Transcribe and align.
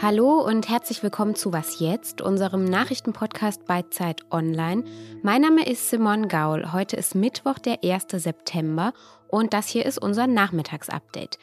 Hallo 0.00 0.40
und 0.46 0.68
herzlich 0.68 1.02
willkommen 1.02 1.34
zu 1.34 1.52
Was 1.52 1.80
jetzt, 1.80 2.22
unserem 2.22 2.64
Nachrichtenpodcast 2.64 3.64
bei 3.64 3.82
Zeit 3.90 4.20
Online. 4.30 4.84
Mein 5.24 5.42
Name 5.42 5.68
ist 5.68 5.90
Simon 5.90 6.28
Gaul. 6.28 6.72
Heute 6.72 6.94
ist 6.94 7.16
Mittwoch, 7.16 7.58
der 7.58 7.82
1. 7.82 8.06
September 8.12 8.92
und 9.26 9.52
das 9.52 9.66
hier 9.66 9.84
ist 9.84 9.98
unser 9.98 10.28
Nachmittagsupdate. 10.28 11.40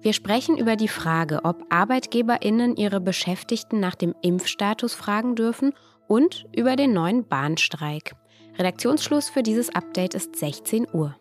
Wir 0.00 0.14
sprechen 0.14 0.56
über 0.56 0.76
die 0.76 0.88
Frage, 0.88 1.44
ob 1.44 1.66
ArbeitgeberInnen 1.68 2.76
ihre 2.76 3.02
Beschäftigten 3.02 3.80
nach 3.80 3.96
dem 3.96 4.14
Impfstatus 4.22 4.94
fragen 4.94 5.36
dürfen 5.36 5.74
und 6.06 6.46
über 6.56 6.74
den 6.74 6.94
neuen 6.94 7.28
Bahnstreik. 7.28 8.14
Redaktionsschluss 8.56 9.28
für 9.28 9.42
dieses 9.42 9.68
Update 9.74 10.14
ist 10.14 10.36
16 10.36 10.86
Uhr. 10.90 11.14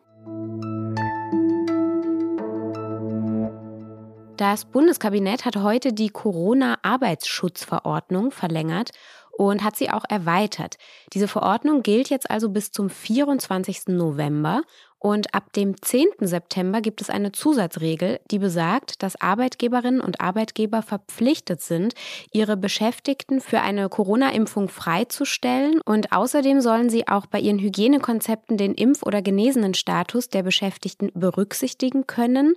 Das 4.37 4.64
Bundeskabinett 4.65 5.46
hat 5.46 5.57
heute 5.57 5.93
die 5.93 6.09
Corona-Arbeitsschutzverordnung 6.09 8.29
verlängert 8.29 8.91
und 9.32 9.63
hat 9.63 9.75
sie 9.75 9.89
auch 9.89 10.05
erweitert. 10.07 10.77
Diese 11.13 11.27
Verordnung 11.27 11.82
gilt 11.82 12.11
jetzt 12.11 12.29
also 12.29 12.50
bis 12.50 12.71
zum 12.71 12.91
24. 12.91 13.87
November 13.87 14.61
und 15.00 15.33
ab 15.33 15.51
dem 15.54 15.82
10. 15.82 16.05
September 16.19 16.82
gibt 16.82 17.01
es 17.01 17.10
eine 17.10 17.32
Zusatzregel, 17.32 18.19
die 18.29 18.37
besagt, 18.37 19.01
dass 19.01 19.19
Arbeitgeberinnen 19.19 20.01
und 20.01 20.21
Arbeitgeber 20.21 20.83
verpflichtet 20.83 21.61
sind, 21.61 21.96
ihre 22.32 22.57
Beschäftigten 22.57 23.41
für 23.41 23.61
eine 23.61 23.89
Corona-Impfung 23.89 24.69
freizustellen 24.69 25.82
und 25.82 26.11
außerdem 26.11 26.61
sollen 26.61 26.91
sie 26.91 27.07
auch 27.07 27.25
bei 27.25 27.39
ihren 27.39 27.57
Hygienekonzepten 27.57 28.55
den 28.55 28.75
Impf- 28.75 29.01
oder 29.04 29.24
genesenen 29.24 29.74
Status 29.74 30.29
der 30.29 30.43
Beschäftigten 30.43 31.10
berücksichtigen 31.15 32.05
können 32.05 32.53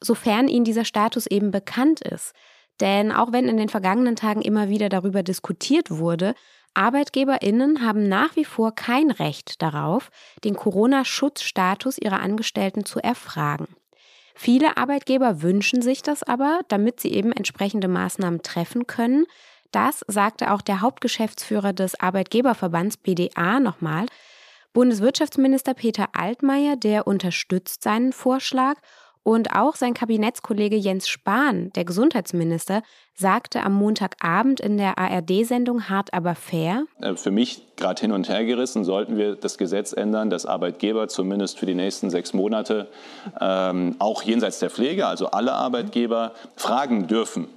sofern 0.00 0.48
ihnen 0.48 0.64
dieser 0.64 0.84
Status 0.84 1.26
eben 1.26 1.50
bekannt 1.50 2.00
ist. 2.00 2.32
Denn 2.80 3.12
auch 3.12 3.32
wenn 3.32 3.48
in 3.48 3.56
den 3.56 3.68
vergangenen 3.68 4.16
Tagen 4.16 4.42
immer 4.42 4.68
wieder 4.68 4.88
darüber 4.88 5.22
diskutiert 5.22 5.90
wurde, 5.90 6.34
Arbeitgeberinnen 6.74 7.84
haben 7.84 8.08
nach 8.08 8.36
wie 8.36 8.44
vor 8.44 8.72
kein 8.72 9.10
Recht 9.10 9.60
darauf, 9.62 10.10
den 10.44 10.54
Corona-Schutzstatus 10.54 11.98
ihrer 11.98 12.20
Angestellten 12.20 12.84
zu 12.84 13.00
erfragen. 13.00 13.66
Viele 14.34 14.76
Arbeitgeber 14.76 15.42
wünschen 15.42 15.82
sich 15.82 16.02
das 16.02 16.22
aber, 16.22 16.60
damit 16.68 17.00
sie 17.00 17.12
eben 17.12 17.32
entsprechende 17.32 17.88
Maßnahmen 17.88 18.42
treffen 18.42 18.86
können. 18.86 19.26
Das 19.72 20.04
sagte 20.06 20.52
auch 20.52 20.62
der 20.62 20.80
Hauptgeschäftsführer 20.80 21.72
des 21.72 21.98
Arbeitgeberverbands 21.98 22.98
BDA 22.98 23.58
nochmal. 23.58 24.06
Bundeswirtschaftsminister 24.72 25.74
Peter 25.74 26.10
Altmaier, 26.12 26.76
der 26.76 27.08
unterstützt 27.08 27.82
seinen 27.82 28.12
Vorschlag 28.12 28.76
und 29.28 29.54
auch 29.54 29.76
sein 29.76 29.92
Kabinettskollege 29.92 30.76
Jens 30.76 31.06
Spahn, 31.06 31.70
der 31.74 31.84
Gesundheitsminister, 31.84 32.82
sagte 33.12 33.62
am 33.62 33.74
Montagabend 33.74 34.58
in 34.58 34.78
der 34.78 34.96
ARD-Sendung 34.96 35.90
Hart 35.90 36.14
aber 36.14 36.34
fair. 36.34 36.86
Äh, 37.02 37.14
für 37.14 37.30
mich 37.30 37.76
gerade 37.76 38.00
hin 38.00 38.12
und 38.12 38.30
her 38.30 38.46
gerissen, 38.46 38.84
sollten 38.84 39.18
wir 39.18 39.36
das 39.36 39.58
Gesetz 39.58 39.92
ändern, 39.92 40.30
dass 40.30 40.46
Arbeitgeber 40.46 41.08
zumindest 41.08 41.58
für 41.58 41.66
die 41.66 41.74
nächsten 41.74 42.08
sechs 42.08 42.32
Monate 42.32 42.88
ähm, 43.38 43.96
auch 43.98 44.22
jenseits 44.22 44.60
der 44.60 44.70
Pflege, 44.70 45.06
also 45.06 45.26
alle 45.26 45.52
Arbeitgeber, 45.52 46.32
fragen 46.56 47.06
dürfen, 47.06 47.48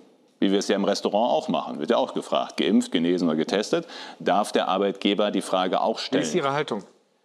wie 0.41 0.51
wir 0.51 0.59
es 0.59 0.67
ja 0.67 0.75
im 0.75 0.83
Restaurant 0.83 1.31
auch 1.31 1.47
machen. 1.47 1.79
Wird 1.79 1.91
ja 1.91 1.95
auch 1.95 2.13
gefragt, 2.13 2.57
geimpft, 2.57 2.91
genesen 2.91 3.29
oder 3.29 3.37
getestet. 3.37 3.87
Darf 4.19 4.51
der 4.51 4.67
Arbeitgeber 4.67 5.31
die 5.31 5.41
Frage 5.41 5.79
auch 5.79 5.99
stellen? 5.99 6.21
Wie 6.21 6.27
ist 6.27 6.35
Ihre 6.35 6.51
Haltung? 6.51 6.83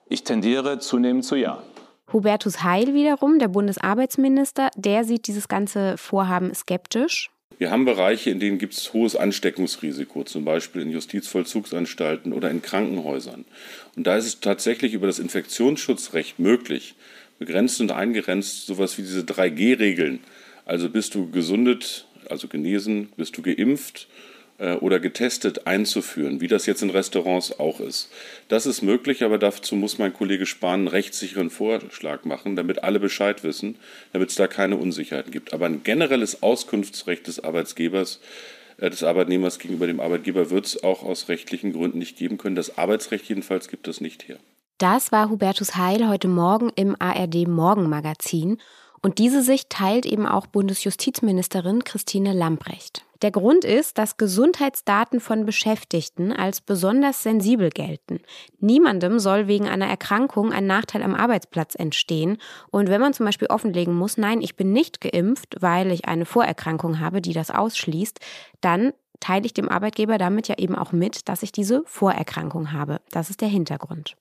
Ich 0.09 0.23
tendiere 0.23 0.79
zunehmend 0.79 1.25
zu 1.25 1.35
Ja. 1.35 1.59
Hubertus 2.13 2.63
Heil 2.63 2.95
wiederum, 2.95 3.39
der 3.39 3.49
Bundesarbeitsminister, 3.49 4.71
der 4.77 5.05
sieht 5.05 5.27
dieses 5.27 5.49
ganze 5.49 5.97
Vorhaben 5.99 6.55
skeptisch. 6.55 7.31
Wir 7.59 7.71
haben 7.71 7.85
Bereiche, 7.85 8.31
in 8.31 8.39
denen 8.39 8.59
gibt 8.59 8.75
es 8.75 8.93
hohes 8.93 9.17
Ansteckungsrisiko, 9.17 10.25
zum 10.25 10.45
Beispiel 10.45 10.83
in 10.83 10.91
Justizvollzugsanstalten 10.91 12.33
oder 12.33 12.51
in 12.51 12.63
Krankenhäusern. 12.63 13.45
Und 13.97 14.07
da 14.07 14.17
ist 14.17 14.27
es 14.27 14.41
tatsächlich 14.41 14.93
über 14.93 15.07
das 15.07 15.19
Infektionsschutzrecht 15.19 16.39
möglich, 16.39 16.95
begrenzt 17.39 17.81
und 17.81 17.93
eingrenzt, 17.93 18.67
sowas 18.67 18.99
wie 18.99 19.03
diese 19.03 19.23
3G-Regeln. 19.23 20.21
Also 20.67 20.91
bist 20.91 21.15
du 21.15 21.31
gesundet, 21.31 22.07
also 22.29 22.47
genesen, 22.47 23.09
bist 23.17 23.37
du 23.39 23.43
geimpft 23.43 24.07
oder 24.59 25.01
getestet 25.01 25.67
einzuführen, 25.67 26.41
wie 26.41 26.49
das 26.49 26.65
jetzt 26.65 26.83
in 26.83 26.89
Restaurants 26.89 27.61
auch 27.61 27.79
ist. 27.79 28.11
Das 28.49 28.65
ist 28.65 28.81
möglich, 28.81 29.23
aber 29.23 29.37
dazu 29.37 29.77
muss 29.77 29.99
mein 29.99 30.15
Kollege 30.15 30.47
Spahn 30.47 30.81
einen 30.81 30.89
rechtssicheren 30.89 31.51
Vorschlag 31.51 32.25
machen, 32.25 32.57
damit 32.57 32.83
alle 32.83 32.99
Bescheid 32.99 33.45
wissen, 33.45 33.77
damit 34.13 34.31
es 34.31 34.37
da 34.37 34.47
keine 34.47 34.77
Unsicherheiten 34.77 35.31
gibt. 35.31 35.53
Aber 35.53 35.67
ein 35.67 35.83
generelles 35.83 36.43
Auskunftsrecht 36.43 37.27
des 37.27 37.45
Arbeitsgebers 37.45 38.21
äh, 38.79 38.91
des 38.91 39.03
Arbeitnehmers 39.03 39.59
gegenüber 39.59 39.87
dem 39.87 40.01
Arbeitgeber 40.01 40.51
wird 40.51 40.67
es 40.67 40.83
auch 40.83 41.03
aus 41.03 41.29
rechtlichen 41.29 41.73
Gründen 41.73 41.99
nicht 41.99 42.17
geben 42.17 42.39
können. 42.39 42.57
Das 42.57 42.79
Arbeitsrecht 42.79 43.29
jedenfalls 43.29 43.69
gibt 43.69 43.89
es 43.89 44.01
nicht 44.01 44.29
her. 44.29 44.39
Das 44.79 45.11
war 45.13 45.31
Hubertus 45.31 45.77
Heil 45.77 46.09
heute 46.09 46.29
Morgen 46.29 46.71
im 46.77 46.97
ARD 46.99 47.49
Morgenmagazin. 47.49 48.59
Und 49.01 49.19
diese 49.19 49.43
Sicht 49.43 49.71
teilt 49.71 50.05
eben 50.05 50.27
auch 50.27 50.47
Bundesjustizministerin 50.47 51.85
Christine 51.85 52.33
Lambrecht. 52.33 53.06
Der 53.23 53.31
Grund 53.31 53.65
ist, 53.65 53.99
dass 53.99 54.17
Gesundheitsdaten 54.17 55.21
von 55.21 55.47
Beschäftigten 55.47 56.33
als 56.33 56.61
besonders 56.61 57.23
sensibel 57.23 57.71
gelten. 57.71 58.21
Niemandem 58.61 59.19
soll 59.19 59.47
wegen 59.47 59.69
einer 59.69 59.87
Erkrankung 59.87 60.53
ein 60.53 60.67
Nachteil 60.67 61.03
am 61.03 61.15
Arbeitsplatz 61.15 61.75
entstehen. 61.75 62.39
Und 62.71 62.89
wenn 62.89 63.01
man 63.01 63.15
zum 63.15 63.27
Beispiel 63.27 63.49
offenlegen 63.49 63.95
muss, 63.95 64.19
nein, 64.19 64.41
ich 64.41 64.57
bin 64.57 64.73
nicht 64.73 65.01
geimpft, 65.01 65.57
weil 65.61 65.91
ich 65.93 66.07
eine 66.07 66.27
Vorerkrankung 66.27 67.01
habe, 67.01 67.23
die 67.23 67.33
das 67.33 67.51
ausschließt, 67.51 68.21
dann 68.61 68.93
teile 69.21 69.47
ich 69.47 69.55
dem 69.55 69.69
Arbeitgeber 69.69 70.19
damit 70.19 70.49
ja 70.49 70.59
eben 70.59 70.75
auch 70.75 70.93
mit, 70.93 71.29
dass 71.29 71.43
ich 71.43 71.53
diese 71.53 71.83
Vorerkrankung 71.87 72.73
habe. 72.73 73.01
Das 73.11 73.31
ist 73.31 73.41
der 73.41 73.49
Hintergrund. 73.49 74.17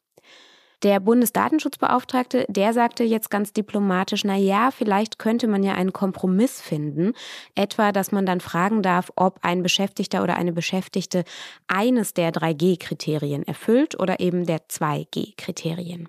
Der 0.85 1.00
Bundesdatenschutzbeauftragte, 1.00 2.46
der 2.47 2.72
sagte 2.72 3.03
jetzt 3.03 3.31
ganz 3.31 3.51
diplomatisch, 3.51 4.23
na 4.23 4.35
ja, 4.35 4.69
vielleicht 4.69 5.18
könnte 5.18 5.47
man 5.47 5.63
ja 5.63 5.73
einen 5.73 5.94
Kompromiss 5.94 6.62
finden, 6.62 7.13
etwa, 7.56 7.91
dass 7.91 8.12
man 8.12 8.28
dann 8.28 8.40
fragen 8.40 8.84
darf, 8.84 9.12
ob 9.16 9.40
ein 9.41 9.63
Beschäftigter 9.63 10.22
oder 10.22 10.38
eine 10.38 10.53
Beschäftigte 10.53 11.24
eines 11.68 12.13
der 12.13 12.31
3G-Kriterien 12.31 13.41
erfüllt 13.47 14.00
oder 14.00 14.19
eben 14.19 14.45
der 14.45 14.59
2G-Kriterien. 14.68 16.07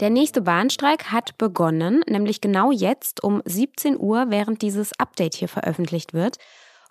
Der 0.00 0.08
nächste 0.08 0.40
Bahnstreik 0.40 1.12
hat 1.12 1.36
begonnen, 1.36 2.02
nämlich 2.08 2.40
genau 2.40 2.72
jetzt 2.72 3.22
um 3.22 3.42
17 3.44 4.00
Uhr, 4.00 4.30
während 4.30 4.62
dieses 4.62 4.98
Update 4.98 5.34
hier 5.34 5.48
veröffentlicht 5.48 6.14
wird. 6.14 6.38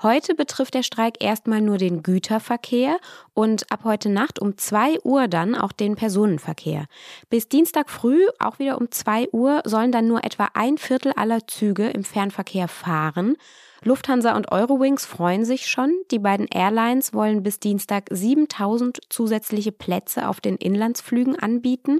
Heute 0.04 0.34
betrifft 0.34 0.74
der 0.74 0.82
Streik 0.82 1.24
erstmal 1.24 1.62
nur 1.62 1.78
den 1.78 2.02
Güterverkehr 2.02 2.98
und 3.36 3.72
ab 3.72 3.82
heute 3.84 4.10
Nacht 4.10 4.40
um 4.40 4.58
2 4.58 5.02
Uhr 5.04 5.28
dann 5.28 5.54
auch 5.54 5.72
den 5.72 5.96
Personenverkehr. 5.96 6.86
Bis 7.30 7.50
Dienstag 7.50 7.92
früh, 7.92 8.26
auch 8.40 8.58
wieder 8.58 8.82
um 8.82 8.90
2 8.90 9.30
Uhr, 9.32 9.62
sollen 9.64 9.92
dann 9.92 10.08
nur 10.08 10.24
etwa 10.24 10.48
ein 10.56 10.80
Viertel 10.80 11.14
aller 11.16 11.46
Züge 11.46 11.88
im 11.90 12.04
Fernverkehr 12.04 12.68
fahren. 12.68 13.36
Lufthansa 13.84 14.36
und 14.36 14.52
Eurowings 14.52 15.06
freuen 15.06 15.46
sich 15.46 15.68
schon. 15.68 15.94
Die 16.10 16.20
beiden 16.20 16.48
Airlines 16.48 17.14
wollen 17.14 17.44
bis 17.44 17.60
Dienstag 17.60 18.06
7000 18.10 19.02
zusätzliche 19.10 19.72
Plätze 19.72 20.28
auf 20.28 20.42
den 20.42 20.56
Inlandsflügen 20.56 21.38
anbieten. 21.38 22.00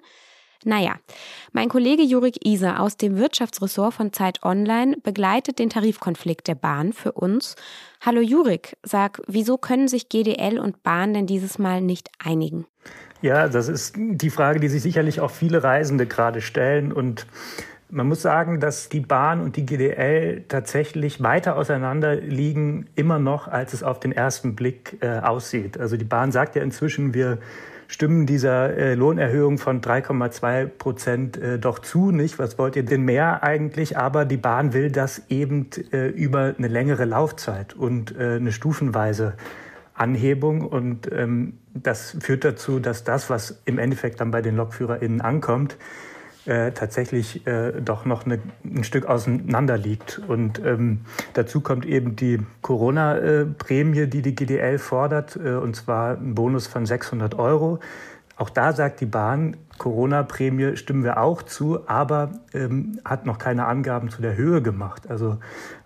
Naja, 0.64 0.96
mein 1.54 1.70
Kollege 1.70 2.04
Jurik 2.04 2.46
Iser 2.46 2.80
aus 2.80 2.96
dem 2.96 3.18
Wirtschaftsressort 3.18 3.94
von 3.94 4.14
Zeit 4.14 4.44
Online 4.44 4.96
begleitet 5.02 5.58
den 5.58 5.72
Tarifkonflikt 5.72 6.48
der 6.48 6.56
Bahn 6.56 6.94
für 6.94 7.14
uns. 7.14 7.56
Hallo 8.00 8.22
Jurik, 8.22 8.78
sag, 8.84 9.22
wieso 9.28 9.58
können 9.58 9.88
sich 9.88 10.10
GDL 10.10 10.60
und 10.60 10.84
Bahn 10.84 11.14
denn 11.16 11.26
dieses 11.26 11.58
Mal 11.58 11.82
nicht 11.82 12.10
einigen? 12.24 12.68
Ja, 13.22 13.48
das 13.48 13.68
ist 13.68 13.96
die 13.98 14.30
Frage, 14.30 14.60
die 14.60 14.68
sich 14.68 14.82
sicherlich 14.82 15.20
auch 15.20 15.32
viele 15.32 15.64
Reisende 15.64 16.08
gerade 16.08 16.42
stellen 16.42 16.92
und 16.92 17.28
man 17.92 18.08
muss 18.08 18.22
sagen, 18.22 18.60
dass 18.60 18.90
die 18.90 19.02
Bahn 19.02 19.42
und 19.42 19.58
die 19.58 19.66
GDL 19.66 20.44
tatsächlich 20.48 21.22
weiter 21.22 21.58
auseinander 21.58 22.16
liegen, 22.16 22.88
immer 22.96 23.20
noch, 23.20 23.48
als 23.48 23.74
es 23.74 23.84
auf 23.84 24.00
den 24.00 24.12
ersten 24.12 24.56
Blick 24.56 24.98
äh, 25.02 25.20
aussieht. 25.20 25.80
Also 25.80 25.98
die 25.98 26.06
Bahn 26.06 26.32
sagt 26.32 26.56
ja 26.56 26.64
inzwischen, 26.64 27.14
wir 27.14 27.40
stimmen 27.88 28.26
dieser 28.26 28.76
äh, 28.78 28.96
Lohnerhöhung 28.96 29.58
von 29.58 29.82
3,2 29.82 30.66
Prozent 30.66 31.38
äh, 31.38 31.60
doch 31.60 31.80
zu, 31.80 32.12
nicht? 32.12 32.40
Was 32.40 32.58
wollt 32.58 32.78
ihr 32.78 32.84
denn 32.84 33.04
mehr 33.04 33.44
eigentlich? 33.44 33.98
Aber 33.98 34.24
die 34.24 34.38
Bahn 34.38 34.74
will 34.74 34.90
das 34.90 35.24
eben 35.28 35.70
äh, 35.92 36.08
über 36.08 36.56
eine 36.58 36.70
längere 36.70 37.04
Laufzeit 37.04 37.74
und 37.74 38.18
äh, 38.18 38.36
eine 38.36 38.54
stufenweise 38.54 39.34
Anhebung. 39.94 40.62
Und 40.62 41.12
ähm, 41.12 41.58
das 41.74 42.16
führt 42.22 42.46
dazu, 42.46 42.80
dass 42.80 43.04
das, 43.04 43.30
was 43.30 43.62
im 43.66 43.78
Endeffekt 43.78 44.22
dann 44.22 44.32
bei 44.32 44.42
den 44.42 44.56
LokführerInnen 44.56 45.20
ankommt, 45.20 45.76
äh, 46.46 46.72
tatsächlich 46.72 47.46
äh, 47.46 47.82
doch 47.82 48.06
noch 48.06 48.26
eine, 48.26 48.40
ein 48.64 48.84
Stück 48.84 49.06
auseinander 49.06 49.78
liegt. 49.78 50.20
Und 50.28 50.60
ähm, 50.66 51.02
dazu 51.34 51.62
kommt 51.62 51.86
eben 51.86 52.16
die 52.16 52.40
Corona-Prämie, 52.62 54.08
die 54.08 54.22
die 54.22 54.36
GDL 54.36 54.80
fordert, 54.80 55.36
äh, 55.36 55.54
und 55.54 55.76
zwar 55.76 56.18
ein 56.18 56.36
Bonus 56.36 56.68
von 56.68 56.86
600 56.86 57.36
Euro. 57.36 57.80
Auch 58.38 58.50
da 58.50 58.74
sagt 58.74 59.02
die 59.02 59.06
Bahn, 59.06 59.56
Corona-Prämie 59.78 60.76
stimmen 60.76 61.04
wir 61.04 61.22
auch 61.22 61.44
zu, 61.44 61.88
aber 61.88 62.32
ähm, 62.56 63.00
hat 63.06 63.28
noch 63.28 63.38
keine 63.38 63.66
Angaben 63.68 64.10
zu 64.10 64.24
der 64.24 64.36
Höhe 64.36 64.64
gemacht. 64.64 65.10
Also 65.10 65.38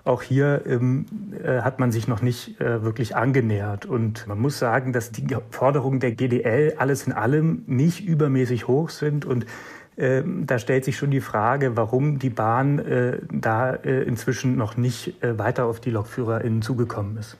auch 0.05 0.21
hier 0.21 0.61
ähm, 0.65 1.05
äh, 1.43 1.61
hat 1.61 1.79
man 1.79 1.91
sich 1.91 2.07
noch 2.07 2.21
nicht 2.21 2.61
äh, 2.61 2.81
wirklich 2.81 3.15
angenähert. 3.15 3.85
Und 3.85 4.25
man 4.27 4.39
muss 4.39 4.57
sagen, 4.57 4.93
dass 4.93 5.11
die 5.11 5.27
Forderungen 5.49 5.99
der 5.99 6.11
GDL 6.11 6.75
alles 6.77 7.07
in 7.07 7.11
allem 7.11 7.63
nicht 7.67 8.05
übermäßig 8.05 8.69
hoch 8.69 8.89
sind. 8.89 9.25
Und 9.25 9.45
ähm, 9.97 10.45
da 10.45 10.59
stellt 10.59 10.85
sich 10.85 10.97
schon 10.97 11.11
die 11.11 11.21
Frage, 11.21 11.77
warum 11.77 12.19
die 12.19 12.29
Bahn 12.29 12.79
äh, 12.79 13.19
da 13.31 13.73
äh, 13.73 14.03
inzwischen 14.03 14.57
noch 14.57 14.77
nicht 14.77 15.23
äh, 15.23 15.37
weiter 15.37 15.65
auf 15.65 15.79
die 15.79 15.91
LokführerInnen 15.91 16.61
zugekommen 16.61 17.17
ist. 17.17 17.37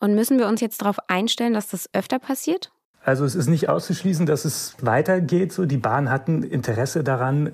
Und 0.00 0.14
müssen 0.14 0.38
wir 0.38 0.46
uns 0.46 0.60
jetzt 0.60 0.82
darauf 0.82 0.98
einstellen, 1.08 1.54
dass 1.54 1.68
das 1.68 1.88
öfter 1.92 2.18
passiert? 2.18 2.70
Also 3.06 3.24
es 3.24 3.36
ist 3.36 3.46
nicht 3.46 3.68
auszuschließen, 3.68 4.26
dass 4.26 4.44
es 4.44 4.76
weitergeht. 4.80 5.52
So, 5.52 5.64
die 5.64 5.76
Bahn 5.76 6.10
hatten 6.10 6.42
Interesse 6.42 7.04
daran, 7.04 7.52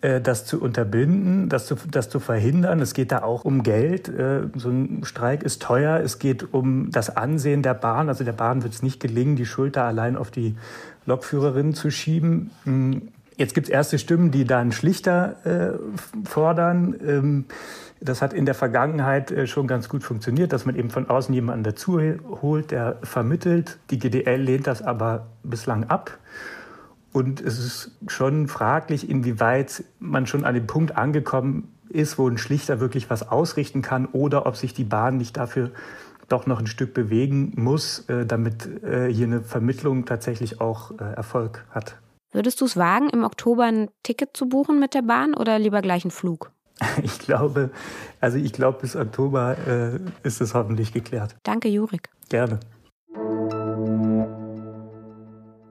äh, 0.00 0.20
das 0.20 0.46
zu 0.46 0.62
unterbinden, 0.62 1.48
das 1.48 1.66
zu, 1.66 1.74
das 1.90 2.08
zu 2.08 2.20
verhindern. 2.20 2.80
Es 2.80 2.94
geht 2.94 3.10
da 3.10 3.22
auch 3.22 3.44
um 3.44 3.64
Geld. 3.64 4.08
Äh, 4.08 4.42
so 4.54 4.70
ein 4.70 5.02
Streik 5.04 5.42
ist 5.42 5.60
teuer. 5.60 5.98
Es 5.98 6.20
geht 6.20 6.54
um 6.54 6.92
das 6.92 7.16
Ansehen 7.16 7.62
der 7.62 7.74
Bahn. 7.74 8.08
Also 8.08 8.22
der 8.22 8.32
Bahn 8.32 8.62
wird 8.62 8.74
es 8.74 8.82
nicht 8.82 9.00
gelingen, 9.00 9.34
die 9.34 9.44
Schulter 9.44 9.82
allein 9.82 10.16
auf 10.16 10.30
die 10.30 10.54
Lokführerin 11.04 11.74
zu 11.74 11.90
schieben. 11.90 12.52
Jetzt 13.36 13.54
gibt 13.54 13.68
es 13.68 13.72
erste 13.72 13.98
Stimmen, 13.98 14.30
die 14.30 14.44
da 14.44 14.58
einen 14.60 14.72
Schlichter 14.72 15.36
äh, 15.44 16.28
fordern. 16.28 16.94
Ähm, 17.04 17.44
das 18.00 18.20
hat 18.20 18.32
in 18.34 18.46
der 18.46 18.54
Vergangenheit 18.54 19.30
äh, 19.30 19.46
schon 19.46 19.66
ganz 19.66 19.88
gut 19.88 20.02
funktioniert, 20.02 20.52
dass 20.52 20.66
man 20.66 20.76
eben 20.76 20.90
von 20.90 21.08
außen 21.08 21.34
jemanden 21.34 21.64
dazu 21.64 22.00
holt, 22.00 22.70
der 22.70 22.98
vermittelt. 23.02 23.78
Die 23.90 23.98
GDL 23.98 24.40
lehnt 24.40 24.66
das 24.66 24.82
aber 24.82 25.28
bislang 25.42 25.84
ab. 25.84 26.18
Und 27.12 27.40
es 27.40 27.58
ist 27.58 27.90
schon 28.06 28.48
fraglich, 28.48 29.08
inwieweit 29.08 29.84
man 29.98 30.26
schon 30.26 30.44
an 30.44 30.54
dem 30.54 30.66
Punkt 30.66 30.96
angekommen 30.96 31.68
ist, 31.88 32.18
wo 32.18 32.26
ein 32.26 32.38
Schlichter 32.38 32.80
wirklich 32.80 33.10
was 33.10 33.28
ausrichten 33.28 33.82
kann 33.82 34.06
oder 34.06 34.46
ob 34.46 34.56
sich 34.56 34.72
die 34.72 34.84
Bahn 34.84 35.18
nicht 35.18 35.36
dafür 35.36 35.70
doch 36.28 36.46
noch 36.46 36.58
ein 36.58 36.66
Stück 36.66 36.94
bewegen 36.94 37.52
muss, 37.56 38.08
äh, 38.08 38.24
damit 38.24 38.66
äh, 38.82 39.12
hier 39.12 39.26
eine 39.26 39.42
Vermittlung 39.42 40.06
tatsächlich 40.06 40.60
auch 40.60 40.98
Erfolg 40.98 41.66
hat. 41.70 41.96
Würdest 42.32 42.62
du 42.62 42.64
es 42.64 42.78
wagen, 42.78 43.10
im 43.10 43.24
Oktober 43.24 43.64
ein 43.64 43.90
Ticket 44.02 44.34
zu 44.34 44.48
buchen 44.48 44.80
mit 44.80 44.94
der 44.94 45.02
Bahn 45.02 45.34
oder 45.34 45.58
lieber 45.58 45.82
gleich 45.82 46.04
einen 46.04 46.10
Flug? 46.10 46.50
Ich 47.02 47.18
glaube, 47.18 47.70
also 48.20 48.38
ich 48.38 48.52
glaube, 48.52 48.80
bis 48.80 48.96
Oktober 48.96 49.56
äh, 49.66 50.00
ist 50.26 50.40
es 50.40 50.54
hoffentlich 50.54 50.92
geklärt. 50.92 51.36
Danke, 51.44 51.68
Jurik. 51.68 52.08
Gerne. 52.28 52.58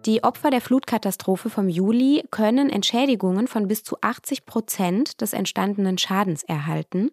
Die 0.06 0.24
Opfer 0.24 0.50
der 0.50 0.62
Flutkatastrophe 0.62 1.50
vom 1.50 1.68
Juli 1.68 2.24
können 2.32 2.70
Entschädigungen 2.70 3.48
von 3.48 3.68
bis 3.68 3.84
zu 3.84 3.98
80 4.02 4.46
Prozent 4.46 5.22
des 5.22 5.34
entstandenen 5.34 5.98
Schadens 5.98 6.44
erhalten. 6.44 7.12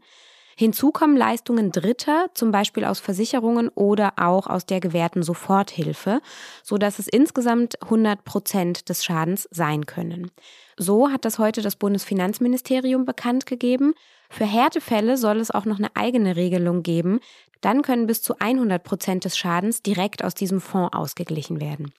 Hinzu 0.61 0.91
kommen 0.91 1.17
Leistungen 1.17 1.71
Dritter, 1.71 2.31
zum 2.35 2.51
Beispiel 2.51 2.85
aus 2.85 2.99
Versicherungen 2.99 3.69
oder 3.69 4.15
auch 4.17 4.49
aus 4.49 4.67
der 4.67 4.81
gewährten 4.81 5.23
Soforthilfe, 5.23 6.21
sodass 6.65 6.99
es 6.99 7.07
insgesamt 7.07 7.81
100 7.81 8.25
Prozent 8.25 8.89
des 8.89 9.05
Schadens 9.05 9.49
sein 9.53 9.87
können. 9.87 10.33
So 10.77 11.13
hat 11.13 11.25
das 11.25 11.39
heute 11.39 11.63
das 11.63 11.77
Bundesfinanzministerium 11.77 13.05
bekannt 13.05 13.47
gegeben. 13.47 13.95
Für 14.31 14.47
Härtefälle 14.47 15.17
soll 15.17 15.39
es 15.39 15.53
auch 15.53 15.65
noch 15.65 15.79
eine 15.79 15.95
eigene 15.95 16.35
Regelung 16.35 16.83
geben. 16.83 17.21
Dann 17.61 17.83
können 17.83 18.09
bis 18.09 18.23
zu 18.23 18.41
100 18.41 18.83
Prozent 18.83 19.25
des 19.27 19.39
Schadens 19.39 19.83
direkt 19.85 20.25
aus 20.25 20.35
diesem 20.35 20.61
Fonds 20.61 20.93
ausgeglichen 20.93 21.61
werden. 21.61 21.93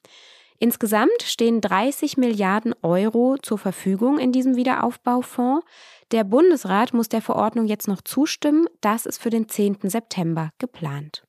Insgesamt 0.61 1.23
stehen 1.23 1.61
30 1.61 2.17
Milliarden 2.17 2.75
Euro 2.81 3.37
zur 3.41 3.57
Verfügung 3.57 4.19
in 4.19 4.33
diesem 4.33 4.57
Wiederaufbaufonds. 4.57 5.65
Der 6.11 6.23
Bundesrat 6.23 6.91
muss 6.91 7.07
der 7.07 7.21
Verordnung 7.21 7.67
jetzt 7.67 7.87
noch 7.87 8.01
zustimmen. 8.01 8.67
Das 8.81 9.05
ist 9.05 9.21
für 9.21 9.29
den 9.29 9.47
10. 9.47 9.77
September 9.83 10.49
geplant. 10.57 11.23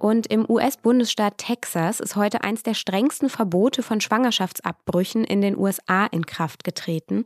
Und 0.00 0.26
im 0.26 0.48
US-Bundesstaat 0.48 1.38
Texas 1.38 2.00
ist 2.00 2.16
heute 2.16 2.42
eins 2.42 2.64
der 2.64 2.74
strengsten 2.74 3.28
Verbote 3.28 3.84
von 3.84 4.00
Schwangerschaftsabbrüchen 4.00 5.22
in 5.22 5.40
den 5.40 5.56
USA 5.56 6.06
in 6.06 6.26
Kraft 6.26 6.64
getreten. 6.64 7.24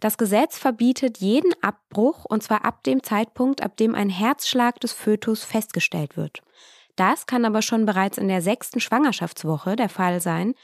Das 0.00 0.18
Gesetz 0.18 0.58
verbietet 0.58 1.18
jeden 1.18 1.52
Abbruch, 1.62 2.26
und 2.26 2.42
zwar 2.42 2.66
ab 2.66 2.82
dem 2.84 3.02
Zeitpunkt, 3.02 3.62
ab 3.62 3.78
dem 3.78 3.94
ein 3.94 4.10
Herzschlag 4.10 4.78
des 4.80 4.92
Fötus 4.92 5.44
festgestellt 5.44 6.18
wird. 6.18 6.42
Das 6.96 7.26
kann 7.26 7.46
aber 7.46 7.62
schon 7.62 7.86
bereits 7.86 8.18
in 8.18 8.28
der 8.28 8.42
sechsten 8.42 8.80
Schwangerschaftswoche 8.80 9.74
der 9.76 9.88
Fall 9.88 10.20
sein. 10.20 10.54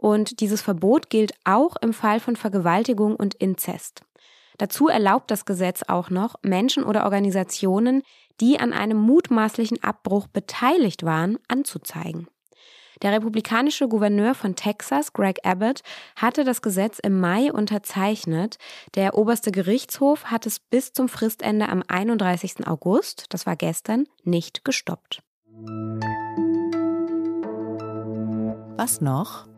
Und 0.00 0.40
dieses 0.40 0.62
Verbot 0.62 1.10
gilt 1.10 1.34
auch 1.44 1.76
im 1.76 1.92
Fall 1.92 2.20
von 2.20 2.34
Vergewaltigung 2.34 3.16
und 3.16 3.34
Inzest. 3.34 4.00
Dazu 4.56 4.88
erlaubt 4.88 5.30
das 5.30 5.44
Gesetz 5.44 5.82
auch 5.88 6.08
noch, 6.08 6.36
Menschen 6.42 6.84
oder 6.84 7.04
Organisationen, 7.04 8.02
die 8.40 8.58
an 8.58 8.72
einem 8.72 8.96
mutmaßlichen 8.96 9.84
Abbruch 9.84 10.26
beteiligt 10.26 11.04
waren, 11.04 11.38
anzuzeigen. 11.48 12.28
Der 13.02 13.12
republikanische 13.12 13.88
Gouverneur 13.88 14.34
von 14.34 14.56
Texas, 14.56 15.12
Greg 15.12 15.40
Abbott, 15.44 15.82
hatte 16.16 16.44
das 16.44 16.62
Gesetz 16.62 16.98
im 16.98 17.20
Mai 17.20 17.52
unterzeichnet. 17.52 18.56
Der 18.94 19.18
oberste 19.18 19.52
Gerichtshof 19.52 20.26
hat 20.26 20.46
es 20.46 20.60
bis 20.60 20.94
zum 20.94 21.10
Fristende 21.10 21.68
am 21.68 21.82
31. 21.86 22.66
August, 22.66 23.26
das 23.28 23.44
war 23.44 23.56
gestern, 23.56 24.06
nicht 24.24 24.64
gestoppt. 24.64 25.22
Was 28.76 29.02
noch? 29.02 29.49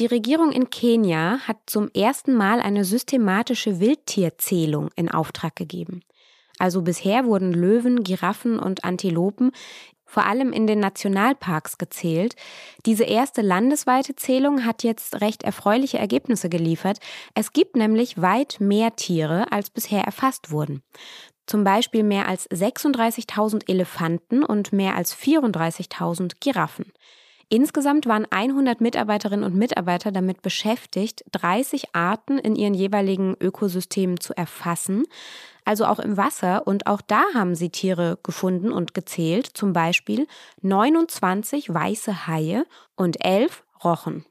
Die 0.00 0.06
Regierung 0.06 0.50
in 0.50 0.70
Kenia 0.70 1.40
hat 1.46 1.58
zum 1.66 1.90
ersten 1.94 2.34
Mal 2.34 2.62
eine 2.62 2.86
systematische 2.86 3.80
Wildtierzählung 3.80 4.88
in 4.96 5.10
Auftrag 5.10 5.54
gegeben. 5.54 6.00
Also 6.58 6.80
bisher 6.80 7.26
wurden 7.26 7.52
Löwen, 7.52 8.02
Giraffen 8.02 8.58
und 8.58 8.82
Antilopen 8.82 9.50
vor 10.06 10.24
allem 10.24 10.54
in 10.54 10.66
den 10.66 10.80
Nationalparks 10.80 11.76
gezählt. 11.76 12.34
Diese 12.86 13.04
erste 13.04 13.42
landesweite 13.42 14.16
Zählung 14.16 14.64
hat 14.64 14.84
jetzt 14.84 15.20
recht 15.20 15.42
erfreuliche 15.42 15.98
Ergebnisse 15.98 16.48
geliefert. 16.48 16.98
Es 17.34 17.52
gibt 17.52 17.76
nämlich 17.76 18.22
weit 18.22 18.56
mehr 18.58 18.96
Tiere, 18.96 19.52
als 19.52 19.68
bisher 19.68 20.02
erfasst 20.02 20.50
wurden. 20.50 20.82
Zum 21.46 21.62
Beispiel 21.62 22.04
mehr 22.04 22.26
als 22.26 22.48
36.000 22.48 23.68
Elefanten 23.68 24.44
und 24.44 24.72
mehr 24.72 24.96
als 24.96 25.14
34.000 25.14 26.36
Giraffen. 26.40 26.90
Insgesamt 27.50 28.06
waren 28.06 28.26
100 28.30 28.80
Mitarbeiterinnen 28.80 29.44
und 29.44 29.56
Mitarbeiter 29.56 30.12
damit 30.12 30.40
beschäftigt, 30.40 31.24
30 31.32 31.94
Arten 31.94 32.38
in 32.38 32.56
ihren 32.56 32.74
jeweiligen 32.74 33.36
Ökosystemen 33.40 34.20
zu 34.20 34.36
erfassen 34.36 35.04
also 35.64 35.84
auch 35.86 36.00
im 36.00 36.16
Wasser. 36.16 36.66
Und 36.66 36.86
auch 36.86 37.00
da 37.00 37.22
haben 37.34 37.54
sie 37.54 37.70
Tiere 37.70 38.18
gefunden 38.22 38.72
und 38.72 38.92
gezählt, 38.92 39.46
zum 39.46 39.72
Beispiel 39.72 40.26
29 40.62 41.72
weiße 41.72 42.26
Haie 42.26 42.64
und 42.96 43.24
11 43.24 43.62
Rochen. 43.84 44.24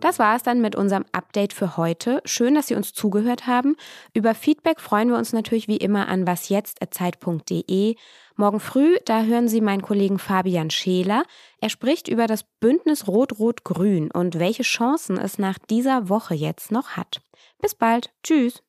Das 0.00 0.20
war 0.20 0.36
es 0.36 0.44
dann 0.44 0.60
mit 0.60 0.76
unserem 0.76 1.04
Update 1.10 1.52
für 1.52 1.76
heute. 1.76 2.22
Schön, 2.24 2.54
dass 2.54 2.68
Sie 2.68 2.76
uns 2.76 2.92
zugehört 2.92 3.48
haben. 3.48 3.76
Über 4.14 4.34
Feedback 4.34 4.80
freuen 4.80 5.08
wir 5.08 5.16
uns 5.16 5.32
natürlich 5.32 5.66
wie 5.66 5.76
immer 5.76 6.08
an 6.08 6.24
wasjetzt.zeit.de. 6.24 7.96
Morgen 8.36 8.60
früh, 8.60 8.96
da 9.06 9.22
hören 9.22 9.48
Sie 9.48 9.60
meinen 9.60 9.82
Kollegen 9.82 10.20
Fabian 10.20 10.70
Scheler. 10.70 11.24
Er 11.60 11.68
spricht 11.68 12.06
über 12.06 12.28
das 12.28 12.44
Bündnis 12.60 13.08
Rot-Rot-Grün 13.08 14.12
und 14.12 14.38
welche 14.38 14.62
Chancen 14.62 15.18
es 15.18 15.38
nach 15.38 15.58
dieser 15.58 16.08
Woche 16.08 16.34
jetzt 16.34 16.70
noch 16.70 16.90
hat. 16.90 17.20
Bis 17.60 17.74
bald. 17.74 18.12
Tschüss. 18.22 18.62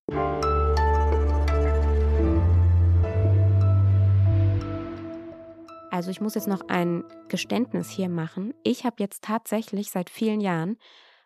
Also 5.91 6.09
ich 6.09 6.21
muss 6.21 6.33
jetzt 6.33 6.48
noch 6.48 6.69
ein 6.69 7.03
Geständnis 7.27 7.89
hier 7.89 8.09
machen. 8.09 8.55
Ich 8.63 8.86
habe 8.86 8.95
jetzt 9.00 9.24
tatsächlich 9.24 9.91
seit 9.91 10.09
vielen 10.09 10.41
Jahren 10.41 10.77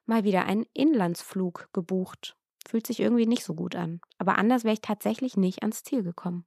mal 0.05 0.23
wieder 0.23 0.45
einen 0.45 0.65
Inlandsflug 0.73 1.69
gebucht. 1.73 2.37
Fühlt 2.67 2.87
sich 2.87 2.99
irgendwie 2.99 3.25
nicht 3.25 3.43
so 3.43 3.53
gut 3.53 3.75
an. 3.75 3.99
Aber 4.17 4.37
anders 4.37 4.63
wäre 4.63 4.73
ich 4.73 4.81
tatsächlich 4.81 5.37
nicht 5.37 5.61
ans 5.63 5.83
Ziel 5.83 6.03
gekommen. 6.03 6.45